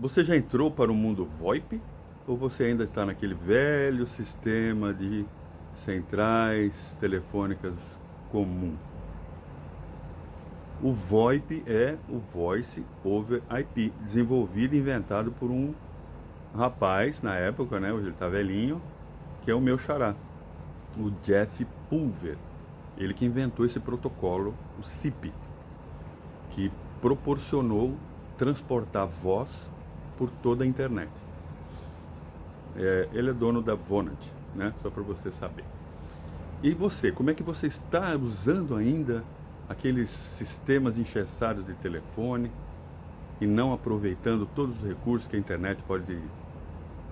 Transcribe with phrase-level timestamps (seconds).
[0.00, 1.82] Você já entrou para o mundo VoIP
[2.24, 5.26] ou você ainda está naquele velho sistema de
[5.72, 7.98] centrais telefônicas
[8.30, 8.76] comum?
[10.80, 15.74] O VoIP é o Voice over IP, desenvolvido e inventado por um
[16.54, 18.80] rapaz na época, né, hoje ele está velhinho,
[19.42, 20.14] que é o meu xará,
[20.96, 22.38] o Jeff Pulver.
[22.96, 25.32] Ele que inventou esse protocolo, o CIP,
[26.50, 26.70] que
[27.00, 27.96] proporcionou
[28.36, 29.68] transportar voz
[30.18, 31.10] por toda a internet.
[32.76, 34.74] É, ele é dono da Vonage, né?
[34.82, 35.64] Só para você saber.
[36.62, 39.24] E você, como é que você está usando ainda
[39.68, 42.50] aqueles sistemas engessados de telefone
[43.40, 46.18] e não aproveitando todos os recursos que a internet pode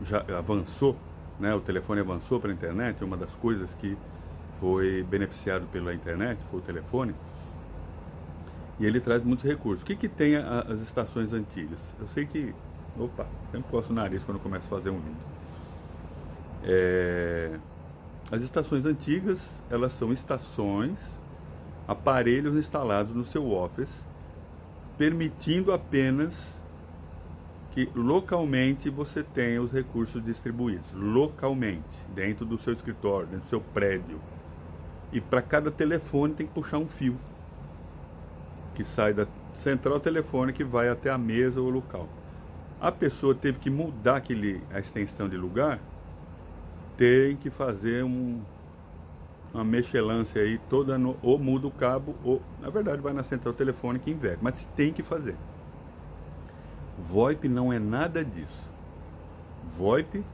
[0.03, 0.97] já avançou,
[1.39, 1.55] né?
[1.55, 3.97] O telefone avançou para a internet, uma das coisas que
[4.59, 7.15] foi beneficiado pela internet foi o telefone.
[8.79, 9.83] E ele traz muitos recursos.
[9.83, 11.95] O que, que tem a, as estações antigas?
[11.99, 12.55] Eu sei que.
[12.99, 15.17] Opa, sempre coço o nariz quando começo a fazer um vídeo.
[16.65, 17.59] É,
[18.31, 21.21] as estações antigas, elas são estações,
[21.87, 24.07] aparelhos instalados no seu office,
[24.97, 26.61] permitindo apenas
[27.73, 33.61] que localmente você tenha os recursos distribuídos, localmente, dentro do seu escritório, dentro do seu
[33.61, 34.19] prédio.
[35.13, 37.17] E para cada telefone tem que puxar um fio
[38.75, 42.09] que sai da central telefônica e vai até a mesa ou local.
[42.81, 45.81] A pessoa teve que mudar aquele, a extensão de lugar,
[46.97, 48.41] tem que fazer um,
[49.53, 53.55] uma mexelância aí toda no, ou muda o cabo ou na verdade vai na central
[53.55, 55.37] telefônica e inverte, mas tem que fazer.
[56.99, 58.71] VoIP não é nada disso.
[59.69, 60.25] VoIP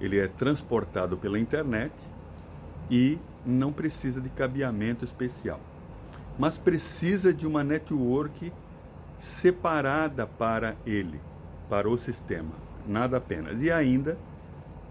[0.00, 1.92] ele é transportado pela internet
[2.90, 5.60] e não precisa de cabeamento especial
[6.38, 8.52] mas precisa de uma network
[9.16, 11.20] separada para ele,
[11.72, 12.50] para o sistema,
[12.86, 13.62] nada apenas.
[13.62, 14.18] E ainda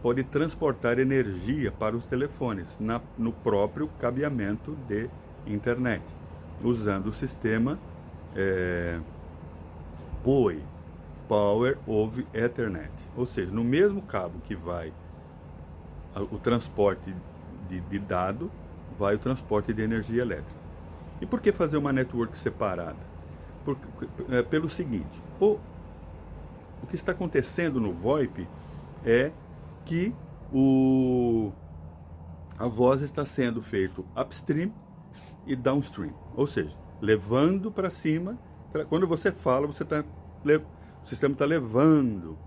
[0.02, 5.08] pode transportar energia para os telefones na, no próprio cabeamento de
[5.46, 6.02] internet,
[6.64, 7.78] usando o sistema
[8.36, 9.00] é,
[10.24, 10.64] POE,
[11.28, 14.92] Power over Ethernet, ou seja, no mesmo cabo que vai
[16.16, 17.14] o transporte
[17.70, 18.50] de, de dado,
[18.98, 20.60] vai o transporte de energia elétrica.
[21.22, 23.12] E por que fazer uma network separada?
[23.64, 23.78] Por,
[24.32, 25.60] é, pelo seguinte, o,
[26.84, 28.48] o que está acontecendo no VoIP
[29.06, 29.32] é
[29.86, 30.14] que
[30.54, 31.52] o,
[32.58, 34.72] a voz está sendo feita upstream
[35.46, 38.38] e downstream, ou seja, levando para cima.
[38.88, 40.04] Quando você fala, você tá,
[41.04, 42.38] o sistema está levando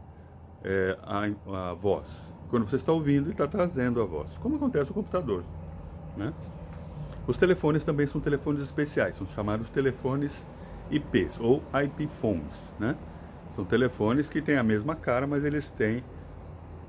[0.62, 2.32] é, a, a voz.
[2.48, 5.44] Quando você está ouvindo, ele está trazendo a voz, como acontece no computador.
[6.16, 6.32] Né?
[7.26, 10.46] Os telefones também são telefones especiais, são chamados telefones
[10.90, 12.96] IPs ou IP phones, né?
[13.54, 16.02] São telefones que têm a mesma cara, mas eles têm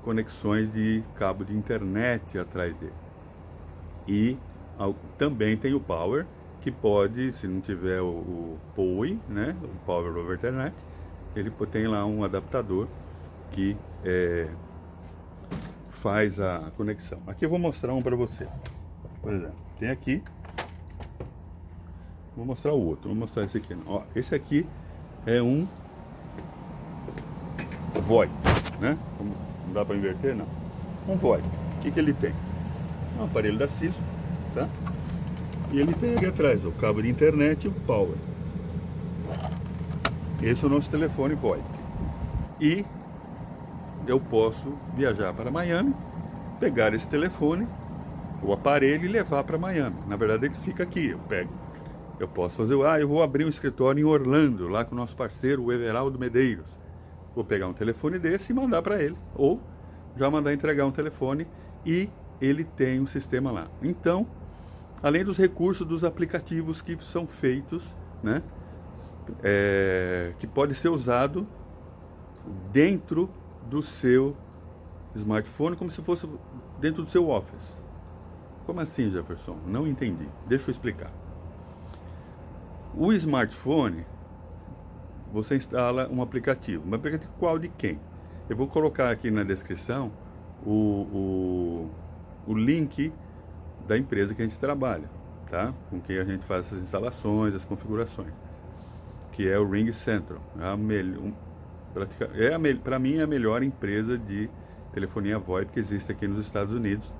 [0.02, 2.92] conexões de cabo de internet atrás dele.
[4.08, 4.36] E
[5.16, 6.26] também tem o Power,
[6.60, 10.74] que pode, se não tiver o, o POE, né, o Power over Ethernet,
[11.36, 12.88] ele tem lá um adaptador
[13.52, 14.48] que é,
[15.88, 17.20] faz a conexão.
[17.28, 18.48] Aqui eu vou mostrar um para você.
[19.22, 20.20] Por exemplo, tem aqui.
[22.36, 23.08] Vou mostrar o outro.
[23.08, 23.76] Vou mostrar esse aqui.
[23.86, 24.66] Ó, esse aqui
[25.24, 25.66] é um
[28.06, 28.32] VoIP,
[28.80, 28.96] né?
[29.66, 30.46] Não dá para inverter, não.
[31.08, 31.44] Um VoIP.
[31.44, 32.32] O que, que ele tem?
[33.18, 34.02] Um aparelho da Cisco,
[34.54, 34.68] tá?
[35.72, 38.14] E ele tem aqui atrás o cabo de internet e o power.
[40.40, 41.64] Esse é o nosso telefone VoIP.
[42.60, 42.84] E
[44.06, 45.92] eu posso viajar para Miami,
[46.60, 47.66] pegar esse telefone
[48.40, 49.96] o aparelho e levar para Miami.
[50.06, 51.08] Na verdade, ele fica aqui.
[51.08, 51.50] Eu pego.
[52.20, 55.16] Eu posso fazer, ah, eu vou abrir um escritório em Orlando, lá com o nosso
[55.16, 56.85] parceiro, o Everaldo Medeiros.
[57.36, 59.14] Vou pegar um telefone desse e mandar para ele.
[59.34, 59.60] Ou
[60.16, 61.46] já mandar entregar um telefone
[61.84, 62.08] e
[62.40, 63.68] ele tem um sistema lá.
[63.82, 64.26] Então,
[65.02, 68.42] além dos recursos dos aplicativos que são feitos, né,
[69.42, 71.46] é, que pode ser usado
[72.72, 73.28] dentro
[73.68, 74.34] do seu
[75.14, 76.26] smartphone, como se fosse
[76.80, 77.78] dentro do seu Office.
[78.64, 79.58] Como assim, Jefferson?
[79.66, 80.26] Não entendi.
[80.46, 81.12] Deixa eu explicar.
[82.94, 84.06] O smartphone,
[85.32, 86.88] você instala um aplicativo.
[86.88, 87.98] Um aplicativo qual de quem?
[88.48, 90.12] Eu vou colocar aqui na descrição
[90.64, 91.90] o, o,
[92.46, 93.12] o link
[93.86, 95.08] da empresa que a gente trabalha,
[95.50, 95.72] tá?
[95.90, 98.32] Com quem a gente faz as instalações, as configurações,
[99.32, 100.40] que é o Ring Central.
[100.60, 101.32] É a melhor,
[102.34, 104.48] é para mim é a melhor empresa de
[104.92, 107.12] telefonia VoIP que existe aqui nos Estados Unidos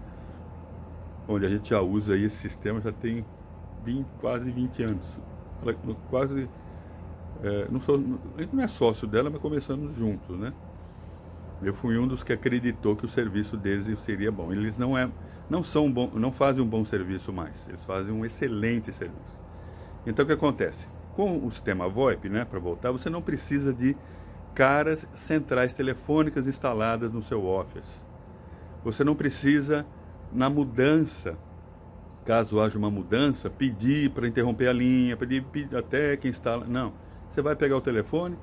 [1.29, 3.25] onde a gente já usa esse sistema já tem
[3.85, 5.19] 20, quase 20 anos.
[6.09, 6.49] Quase
[7.43, 7.97] É, não sou,
[8.37, 10.53] a gente não é sócio dela, mas começamos juntos, né?
[11.63, 14.53] Eu fui um dos que acreditou que o serviço deles seria bom.
[14.53, 15.09] Eles não, é,
[15.49, 19.39] não, são bom, não fazem um bom serviço mais, eles fazem um excelente serviço.
[20.07, 20.87] Então o que acontece?
[21.15, 23.97] Com o sistema VoIP, né, para voltar, você não precisa de
[24.55, 28.05] caras centrais telefônicas instaladas no seu Office.
[28.85, 29.85] Você não precisa,
[30.33, 31.37] na mudança,
[32.25, 36.67] caso haja uma mudança, pedir para interromper a linha, pedir, pedir até que instala.
[36.67, 36.93] Não.
[37.29, 38.37] Você vai pegar o telefone,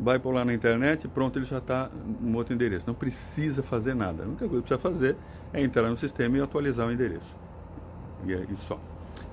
[0.00, 2.86] vai por lá na internet, pronto, ele já está no outro endereço.
[2.86, 4.22] Não precisa fazer nada.
[4.24, 5.16] A única coisa que precisa fazer
[5.52, 7.36] é entrar no sistema e atualizar o endereço.
[8.24, 8.80] E é isso só.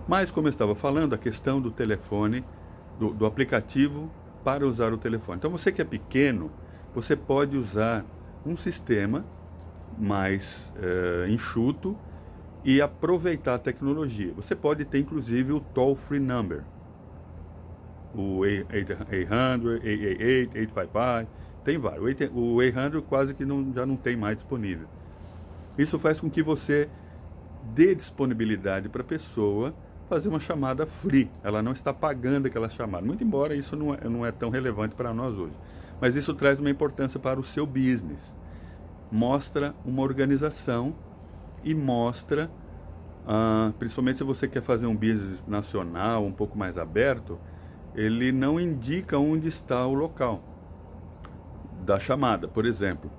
[0.08, 2.44] Mas, como eu estava falando, a questão do telefone,
[3.00, 4.10] do, do aplicativo
[4.44, 5.38] para usar o telefone.
[5.38, 6.52] Então, você que é pequeno,
[6.94, 8.06] você pode usar
[8.46, 9.26] um sistema
[9.98, 11.98] mais é, enxuto
[12.64, 14.34] e aproveitar a tecnologia.
[14.36, 16.64] Você pode ter, inclusive, o toll-free number
[18.16, 21.28] o 800, 888, 855,
[21.64, 22.32] tem vários.
[22.34, 24.88] O 800 quase que não, já não tem mais disponível.
[25.78, 26.88] Isso faz com que você
[27.74, 29.74] dê disponibilidade para a pessoa
[30.08, 31.30] fazer uma chamada free.
[31.44, 33.06] Ela não está pagando aquela chamada.
[33.06, 35.56] Muito embora isso não é, não é tão relevante para nós hoje.
[36.00, 38.36] Mas isso traz uma importância para o seu business.
[39.12, 40.96] Mostra uma organização
[41.64, 42.50] e mostra,
[43.28, 47.40] ah, principalmente se você quer fazer um business nacional, um pouco mais aberto,
[47.96, 50.44] ele não indica onde está o local
[51.84, 52.48] da chamada.
[52.48, 53.10] Por exemplo,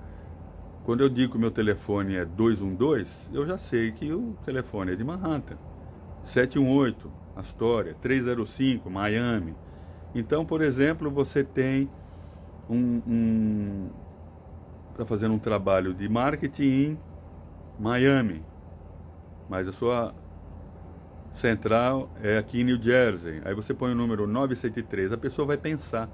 [0.83, 4.93] quando eu digo que o meu telefone é 212, eu já sei que o telefone
[4.93, 5.57] é de Manhattan.
[6.21, 9.55] 718, Astoria, 305, Miami.
[10.13, 11.89] Então, por exemplo, você tem
[12.69, 13.89] um, um
[14.91, 16.99] está fazendo um trabalho de marketing em
[17.79, 18.43] Miami,
[19.47, 20.13] mas a sua
[21.37, 23.41] central é aqui em New Jersey.
[23.45, 26.09] Aí você põe o número 973, a pessoa vai pensar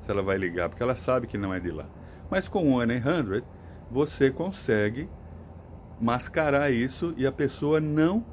[0.00, 1.86] se ela vai ligar, porque ela sabe que não é de lá.
[2.30, 3.42] Mas com o 100,
[3.90, 5.08] você consegue
[6.00, 8.24] mascarar isso e a pessoa não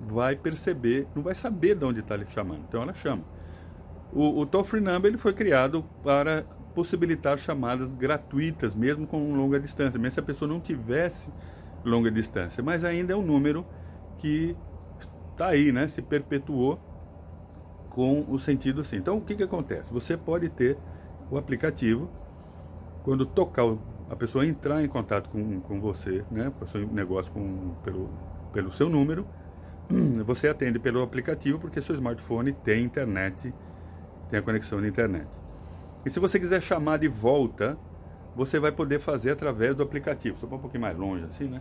[0.00, 2.64] vai perceber, não vai saber de onde está lhe chamando.
[2.68, 3.22] Então ela chama.
[4.12, 6.44] O, o toll free number ele foi criado para
[6.74, 11.30] possibilitar chamadas gratuitas, mesmo com longa distância, mesmo se a pessoa não tivesse
[11.84, 12.62] longa distância.
[12.62, 13.64] Mas ainda é um número
[14.16, 14.56] que
[15.32, 15.88] está aí, né?
[15.88, 16.78] Se perpetuou
[17.90, 18.96] com o sentido assim.
[18.96, 19.92] Então, o que, que acontece?
[19.92, 20.78] Você pode ter
[21.30, 22.10] o aplicativo,
[23.02, 23.64] quando tocar,
[24.08, 26.52] a pessoa entrar em contato com, com você, né?
[26.58, 28.10] Com o seu negócio com, pelo,
[28.52, 29.26] pelo seu número,
[30.24, 33.52] você atende pelo aplicativo porque seu smartphone tem internet,
[34.28, 35.28] tem a conexão de internet.
[36.04, 37.78] E se você quiser chamar de volta,
[38.34, 40.38] você vai poder fazer através do aplicativo.
[40.38, 41.60] Só um pouquinho mais longe assim, né?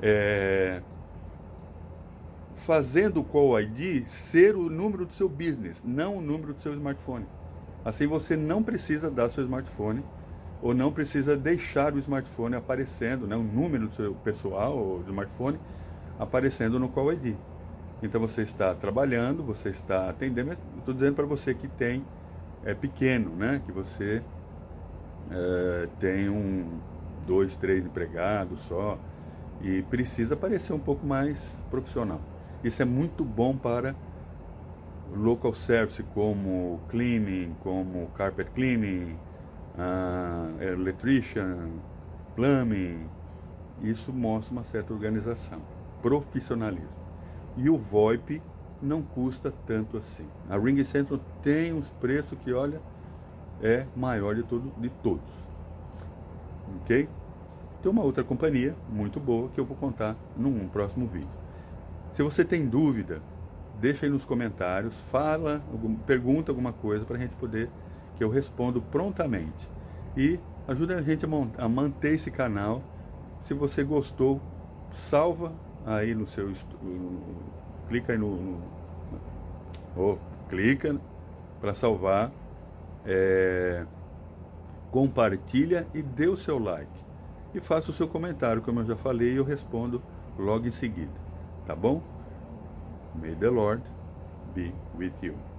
[0.00, 0.82] É,
[2.62, 6.72] fazendo o Call ID ser o número do seu business, não o número do seu
[6.72, 7.26] smartphone.
[7.84, 10.04] Assim você não precisa dar seu smartphone
[10.62, 15.10] ou não precisa deixar o smartphone aparecendo, né, o número do seu pessoal ou do
[15.10, 15.58] smartphone
[16.18, 17.34] aparecendo no Call ID.
[18.02, 20.56] Então você está trabalhando, você está atendendo.
[20.78, 22.04] Estou dizendo para você que tem
[22.64, 24.22] é pequeno, né, que você
[25.30, 26.78] é, tem um,
[27.26, 28.98] dois, três empregados só
[29.60, 32.20] e precisa parecer um pouco mais profissional.
[32.64, 33.94] Isso é muito bom para
[35.14, 39.16] local service como cleaning, como carpet cleaning,
[39.76, 41.70] uh, electrician,
[42.36, 43.08] plumbing.
[43.82, 45.60] Isso mostra uma certa organização,
[46.00, 47.02] profissionalismo.
[47.56, 48.40] E o VoIP
[48.80, 50.26] não custa tanto assim.
[50.48, 52.80] A Ring Central tem uns preços que, olha,
[53.60, 55.32] é maior de, todo, de todos.
[56.80, 57.08] Ok?
[57.82, 61.42] Tem uma outra companhia muito boa que eu vou contar num próximo vídeo.
[62.12, 63.22] Se você tem dúvida,
[63.80, 65.62] deixa aí nos comentários, fala,
[66.04, 67.70] pergunta alguma coisa para a gente poder,
[68.14, 69.66] que eu respondo prontamente.
[70.14, 70.38] E
[70.68, 71.24] ajuda a gente
[71.56, 72.82] a, manter esse canal.
[73.40, 74.42] Se você gostou,
[74.90, 75.54] salva
[75.86, 76.52] aí no seu.
[77.88, 78.36] clica aí no.
[78.36, 78.60] no
[79.96, 80.18] oh,
[80.50, 81.00] clica
[81.62, 82.30] para salvar.
[83.06, 83.86] É,
[84.90, 86.92] compartilha e dê o seu like.
[87.54, 90.02] E faça o seu comentário, como eu já falei, e eu respondo
[90.38, 91.21] logo em seguida.
[91.64, 92.02] Tá bom?
[93.14, 93.84] May the Lord
[94.54, 95.51] be with you.